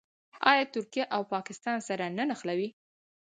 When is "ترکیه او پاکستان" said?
0.73-1.77